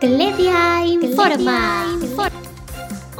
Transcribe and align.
Cledia 0.00 0.84
informa. 0.86 1.98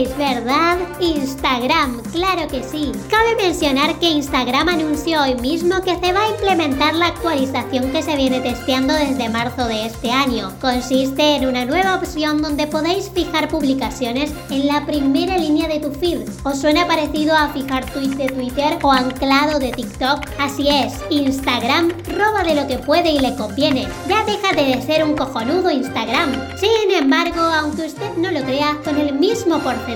Adivinasteis, 0.00 0.16
¿verdad? 0.16 0.78
Instagram, 1.00 2.02
claro 2.12 2.48
que 2.48 2.62
sí. 2.62 2.92
Cabe 3.08 3.36
mencionar 3.36 3.98
que 3.98 4.10
Instagram 4.10 4.68
anunció 4.68 5.22
hoy 5.22 5.34
mismo 5.36 5.82
que 5.82 5.98
se 5.98 6.12
va 6.12 6.24
a 6.24 6.30
implementar 6.30 6.94
la 6.94 7.08
actualización 7.08 7.90
que 7.90 8.02
se 8.02 8.16
viene 8.16 8.40
testeando 8.40 8.94
desde 8.94 9.28
marzo 9.28 9.66
de 9.66 9.86
este 9.86 10.10
año. 10.10 10.52
Consiste 10.60 11.36
en 11.36 11.48
una 11.48 11.64
nueva 11.64 11.96
opción 11.96 12.40
donde 12.42 12.66
podéis 12.66 13.10
fijar 13.10 13.48
publicaciones 13.48 14.32
en 14.50 14.66
la 14.66 14.86
primera 14.86 15.36
línea 15.38 15.68
de 15.68 15.80
tu 15.80 15.90
feed. 15.92 16.28
¿Os 16.44 16.60
suena 16.60 16.86
parecido 16.86 17.34
a 17.34 17.48
fijar 17.48 17.84
tweets 17.92 18.16
de 18.16 18.26
Twitter 18.28 18.78
o 18.82 18.92
anclado 18.92 19.58
de 19.58 19.72
TikTok? 19.72 20.20
Así 20.38 20.68
es, 20.68 20.94
Instagram 21.10 21.90
roba 22.16 22.42
de 22.42 22.54
lo 22.54 22.66
que 22.66 22.78
puede 22.78 23.10
y 23.10 23.18
le 23.18 23.34
conviene. 23.34 23.86
Ya 24.08 24.24
déjate 24.24 24.64
de 24.64 24.82
ser 24.82 25.04
un 25.04 25.16
cojonudo 25.16 25.70
Instagram. 25.70 26.32
Sin 26.58 26.90
embargo, 26.90 27.40
aunque 27.40 27.86
usted 27.86 28.16
no 28.16 28.30
lo 28.30 28.42
crea, 28.42 28.78
con 28.84 28.98
el 28.98 29.14
mismo 29.14 29.58
porcentaje 29.58 29.89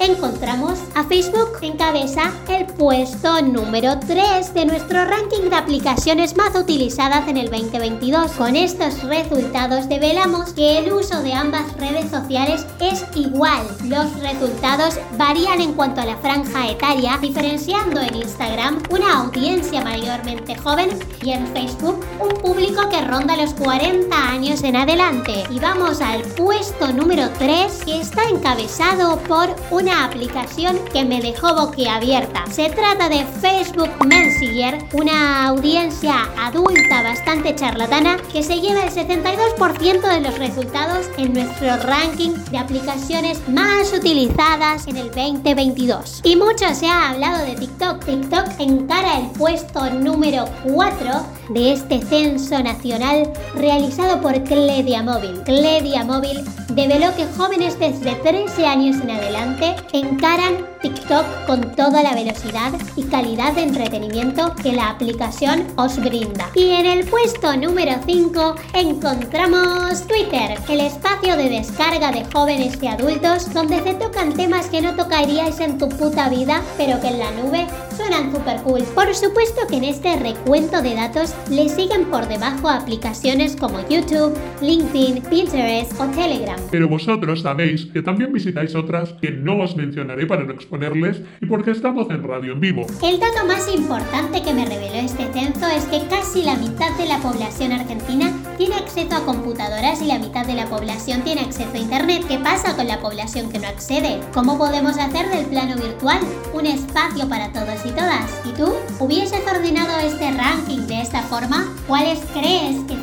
encontramos 0.00 0.78
a 0.94 1.04
Facebook 1.04 1.58
en 1.62 1.76
cabeza 1.76 2.32
el 2.48 2.66
puesto 2.66 3.42
número 3.42 3.98
3 3.98 4.54
de 4.54 4.66
nuestro 4.66 5.04
ranking 5.04 5.50
de 5.50 5.56
aplicaciones 5.56 6.36
más 6.36 6.54
utilizadas 6.54 7.28
en 7.28 7.36
el 7.36 7.50
2022. 7.50 8.32
Con 8.32 8.56
estos 8.56 9.02
resultados 9.04 9.88
develamos 9.88 10.52
que 10.54 10.78
el 10.78 10.92
uso 10.92 11.22
de 11.22 11.32
ambas 11.32 11.72
redes 11.76 12.10
sociales 12.10 12.66
es 12.80 13.04
igual. 13.14 13.66
Los 13.84 14.12
resultados 14.20 14.98
varían 15.16 15.60
en 15.60 15.74
cuanto 15.74 16.00
a 16.00 16.06
la 16.06 16.16
franja 16.16 16.68
etaria, 16.68 17.18
diferenciando 17.20 18.00
en 18.00 18.16
Instagram 18.16 18.82
una 18.90 19.20
audiencia 19.20 19.82
mayormente 19.82 20.56
joven 20.56 20.90
y 21.22 21.30
en 21.30 21.46
Facebook 21.48 22.04
un 22.20 22.34
público 22.40 22.88
que 22.88 23.00
ronda 23.02 23.36
los 23.36 23.54
40 23.54 24.16
años 24.16 24.62
en 24.62 24.76
adelante. 24.76 25.44
Y 25.50 25.58
vamos 25.60 26.00
al 26.00 26.22
puesto 26.22 26.92
número 26.92 27.28
3 27.38 27.84
que 27.84 28.00
está 28.00 28.24
encabezado 28.24 28.97
por 28.98 29.54
una 29.70 30.04
aplicación 30.04 30.76
que 30.92 31.04
me 31.04 31.20
dejó 31.20 31.54
boquiabierta. 31.54 32.44
Se 32.50 32.68
trata 32.68 33.08
de 33.08 33.24
Facebook 33.40 33.90
Messenger, 34.04 34.84
una 34.92 35.46
audiencia 35.46 36.28
adulta 36.36 37.04
bastante 37.04 37.54
charlatana 37.54 38.16
que 38.32 38.42
se 38.42 38.60
lleva 38.60 38.82
el 38.82 38.90
72% 38.90 40.00
de 40.00 40.20
los 40.20 40.36
resultados 40.38 41.06
en 41.16 41.32
nuestro 41.32 41.76
ranking 41.76 42.30
de 42.50 42.58
aplicaciones 42.58 43.48
más 43.48 43.92
utilizadas 43.92 44.88
en 44.88 44.96
el 44.96 45.10
2022. 45.12 46.22
Y 46.24 46.34
mucho 46.34 46.74
se 46.74 46.88
ha 46.88 47.10
hablado 47.10 47.44
de 47.44 47.54
TikTok. 47.54 48.04
TikTok 48.04 48.48
encara 48.58 49.18
el 49.18 49.26
puesto 49.30 49.90
número 49.90 50.44
4 50.64 51.38
de 51.50 51.72
este 51.72 52.02
censo 52.02 52.60
nacional 52.62 53.32
realizado 53.54 54.20
por 54.20 54.42
Cledia 54.42 55.04
Móvil. 55.04 55.40
Cledia 55.44 56.04
Móvil 56.04 56.44
develó 56.70 57.14
que 57.16 57.26
jóvenes 57.36 57.78
desde 57.78 58.14
13 58.16 58.66
años 58.66 58.87
en 58.96 59.10
adelante 59.10 59.76
encaran 59.92 60.54
TikTok 60.80 61.46
con 61.46 61.74
toda 61.74 62.02
la 62.02 62.14
velocidad 62.14 62.72
y 62.96 63.04
calidad 63.04 63.54
de 63.54 63.62
entretenimiento 63.62 64.54
que 64.62 64.72
la 64.72 64.90
aplicación 64.90 65.66
os 65.76 65.98
brinda. 65.98 66.50
Y 66.54 66.70
en 66.70 66.86
el 66.86 67.06
puesto 67.06 67.56
número 67.56 67.92
5 68.04 68.54
encontramos 68.74 70.06
Twitter, 70.06 70.58
el 70.68 70.80
espacio 70.80 71.36
de 71.36 71.48
descarga 71.48 72.12
de 72.12 72.24
jóvenes 72.32 72.78
y 72.82 72.86
adultos 72.86 73.52
donde 73.52 73.82
se 73.82 73.94
tocan 73.94 74.34
temas 74.34 74.68
que 74.68 74.80
no 74.80 74.94
tocaríais 74.94 75.60
en 75.60 75.78
tu 75.78 75.88
puta 75.88 76.28
vida, 76.28 76.62
pero 76.76 77.00
que 77.00 77.08
en 77.08 77.18
la 77.18 77.30
nube 77.32 77.66
suenan 77.96 78.32
super 78.32 78.60
cool. 78.62 78.82
Por 78.94 79.14
supuesto 79.14 79.66
que 79.68 79.76
en 79.76 79.84
este 79.84 80.16
recuento 80.16 80.80
de 80.82 80.94
datos 80.94 81.34
le 81.50 81.68
siguen 81.68 82.04
por 82.06 82.28
debajo 82.28 82.68
aplicaciones 82.68 83.56
como 83.56 83.80
YouTube, 83.88 84.36
LinkedIn, 84.60 85.22
Pinterest 85.24 86.00
o 86.00 86.06
Telegram. 86.06 86.58
Pero 86.70 86.88
vosotros 86.88 87.42
sabéis 87.42 87.86
que 87.86 88.02
también 88.02 88.32
visitáis 88.32 88.74
otras 88.74 89.12
que 89.14 89.30
no 89.30 89.58
os 89.60 89.76
mencionaré 89.76 90.26
para 90.26 90.44
no 90.44 90.52
exponerles 90.68 91.22
y 91.40 91.46
porque 91.46 91.70
estamos 91.70 92.10
en 92.10 92.22
radio 92.22 92.52
en 92.52 92.60
vivo. 92.60 92.86
El 93.02 93.18
dato 93.18 93.46
más 93.46 93.74
importante 93.74 94.42
que 94.42 94.52
me 94.52 94.66
reveló 94.66 94.96
este 94.96 95.32
censo 95.32 95.66
es 95.66 95.84
que 95.86 96.06
casi 96.08 96.42
la 96.42 96.56
mitad 96.56 96.94
de 96.98 97.06
la 97.06 97.18
población 97.18 97.72
argentina 97.72 98.30
tiene 98.58 98.76
acceso 98.76 99.16
a 99.16 99.24
computadoras 99.24 100.02
y 100.02 100.06
la 100.06 100.18
mitad 100.18 100.46
de 100.46 100.54
la 100.54 100.66
población 100.66 101.22
tiene 101.22 101.40
acceso 101.40 101.70
a 101.72 101.78
Internet. 101.78 102.24
¿Qué 102.28 102.38
pasa 102.38 102.76
con 102.76 102.86
la 102.86 103.00
población 103.00 103.50
que 103.50 103.58
no 103.58 103.66
accede? 103.66 104.20
¿Cómo 104.34 104.58
podemos 104.58 104.98
hacer 104.98 105.30
del 105.30 105.46
plano 105.46 105.76
virtual 105.76 106.18
un 106.52 106.66
espacio 106.66 107.26
para 107.28 107.50
todos 107.52 107.86
y 107.86 107.90
todas? 107.90 108.42
¿Y 108.44 108.52
tú? 108.52 108.70
¿Hubieses 108.98 109.40
ordenado 109.46 109.98
este 110.00 110.30
ranking 110.32 110.86
de 110.86 111.00
esta 111.00 111.22
forma? 111.22 111.66
¿Cuáles 111.86 112.20
crees 112.34 112.84
que 112.86 112.97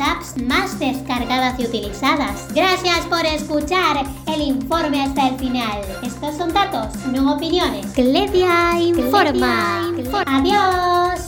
apps 0.00 0.40
más 0.42 0.78
descargadas 0.78 1.58
y 1.58 1.64
utilizadas? 1.64 2.48
Gracias 2.54 3.06
por 3.06 3.24
escuchar 3.24 4.04
el 4.26 4.40
informe 4.40 5.02
hasta 5.02 5.28
el 5.28 5.38
final. 5.38 5.80
Estos 6.02 6.36
son 6.36 6.52
datos, 6.52 6.94
no 7.06 7.34
opiniones. 7.34 7.86
Cledia 7.94 8.80
informa. 8.80 9.92
Adiós. 10.26 11.27